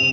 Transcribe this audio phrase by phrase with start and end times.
[0.00, 0.06] 嘟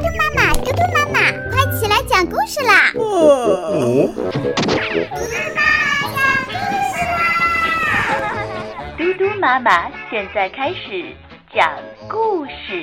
[0.00, 2.90] 嘟妈妈，嘟嘟妈妈，快起来讲故事啦！
[2.92, 3.04] 嘟嘟
[5.30, 5.62] 妈妈
[6.16, 6.50] 讲故
[6.90, 7.16] 事啦！
[8.98, 11.14] 嘟嘟妈妈现在开始
[11.54, 11.70] 讲
[12.08, 12.82] 故事。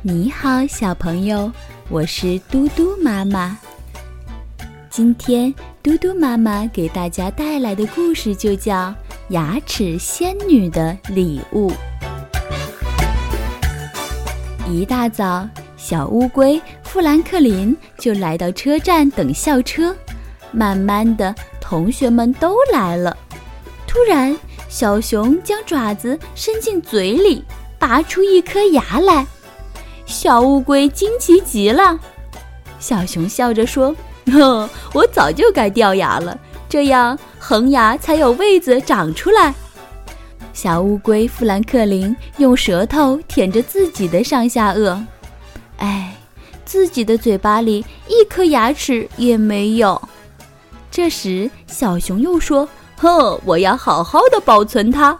[0.00, 1.52] 你好，小朋友，
[1.90, 3.58] 我是嘟嘟妈妈。
[4.88, 8.74] 今天嘟嘟妈妈给大家带来的故事就叫
[9.30, 11.70] 《牙齿仙女的礼物》。
[14.66, 15.46] 一大早，
[15.76, 19.94] 小乌龟富兰克林就来到车站等校车。
[20.50, 23.14] 慢慢的，同学们都来了。
[23.86, 24.34] 突然，
[24.70, 27.44] 小熊将爪子伸进嘴里，
[27.78, 29.26] 拔出一颗牙来。
[30.06, 32.00] 小乌龟惊奇极了，
[32.80, 33.94] 小熊笑着说
[34.32, 39.54] ：“呵，我早就该掉牙了，这样恒牙才有位子长出来。”
[40.52, 45.00] 小乌龟富兰克林用舌头舔着自己的上下颚，
[45.76, 46.14] 哎，
[46.64, 50.00] 自己的嘴巴里一颗牙齿也没有。
[50.90, 55.16] 这时，小熊又说：“呵，我要好好的保存它。”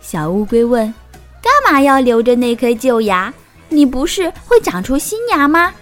[0.00, 0.94] 小乌龟问
[1.42, 3.32] ：“干嘛要留着那颗旧牙？”
[3.68, 5.74] 你不是会长出新牙吗？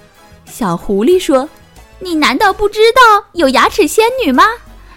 [0.46, 1.46] 小狐狸说
[2.00, 4.44] ：“你难道不知道有牙齿仙女吗？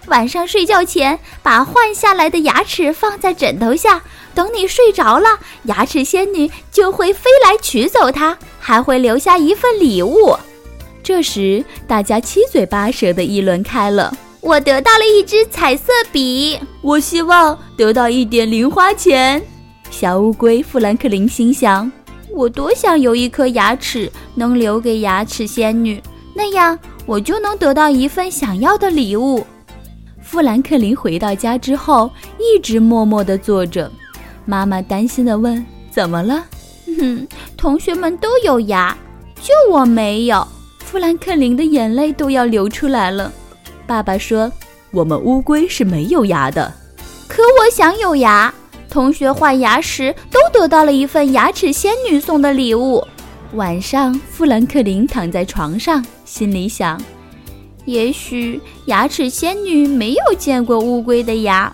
[0.08, 4.02] 晚上睡觉前把换下来的牙齿放在枕头下，
[4.34, 10.36] 等你睡着了，牙齿仙女就会飞来取走它，还会留下一份礼物。”
[11.02, 19.42] 这时，大家七嘴八舌地议论开了：“我得到了一支彩色笔，我希望得到一点零花钱。”
[19.90, 21.90] 小乌龟富兰克林心想。
[22.30, 26.00] 我多想有一颗牙齿能留给牙齿仙女，
[26.34, 29.44] 那样我就能得到一份想要的礼物。
[30.30, 33.90] 富兰克林回到家之后，一直默默地坐着。
[34.44, 36.44] 妈妈担心地问：“怎么了
[37.00, 37.26] ？”“哼，
[37.56, 38.94] 同学们都有牙，
[39.36, 40.46] 就我没有。”
[40.84, 43.32] 富兰克林的眼泪都要流出来了。
[43.86, 44.52] 爸爸说
[44.92, 46.70] ：“我们乌龟是没有牙的，
[47.26, 48.52] 可我想有牙。”
[48.90, 53.02] 同学换牙时都得到了一份牙齿仙女送的礼物。
[53.54, 57.00] 晚上，富兰克林躺在床上，心里想：
[57.88, 61.72] 也许牙齿仙女没有见过乌龟的牙。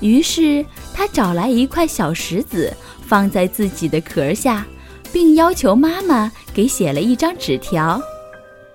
[0.00, 2.72] 于是，他找来一块小石子，
[3.06, 4.66] 放在自己的壳下，
[5.12, 8.00] 并要求妈妈给写了一张纸条：“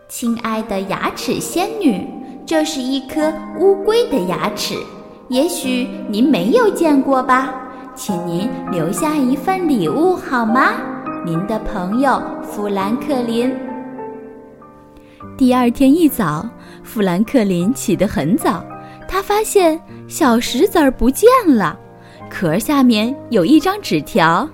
[0.07, 2.07] 亲爱的牙齿仙女，
[2.45, 4.73] 这是一颗乌龟的牙齿。”
[5.27, 7.53] 也许您没有见过吧，
[7.97, 10.71] 请您留下一份礼物好吗？
[11.25, 13.53] 您的朋友富兰克林。
[15.37, 16.47] 第二天一早，
[16.83, 18.65] 富兰克林起得很早，
[19.07, 21.77] 他发现小石子儿不见了，
[22.29, 24.47] 壳下面有一张纸条。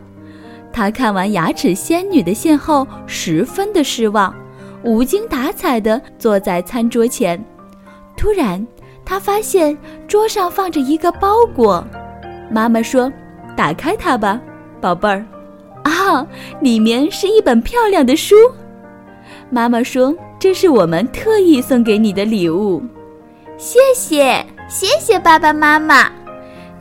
[0.72, 4.34] 他看完牙齿仙女的信后，十分的失望，
[4.84, 7.44] 无精打采地坐在餐桌前。
[8.16, 8.66] 突然，
[9.04, 11.86] 他发现桌上放着一个包裹，
[12.52, 13.12] 妈妈说
[13.56, 14.40] ：“打开它吧，
[14.80, 15.26] 宝贝儿。”
[15.84, 16.28] 啊，
[16.62, 18.36] 里面是一本漂亮的书。
[19.50, 22.84] 妈妈说：“这是我们特意送给你的礼物。”
[23.58, 26.12] 谢谢，谢谢爸爸妈妈。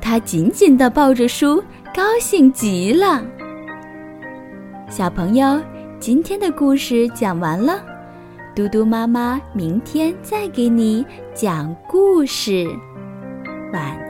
[0.00, 1.62] 他紧紧地抱着书，
[1.94, 3.22] 高兴极了。
[4.88, 5.60] 小朋友，
[5.98, 7.82] 今天的故事讲完了。
[8.54, 12.68] 嘟嘟妈妈明天再给你讲故事，
[13.72, 14.05] 晚。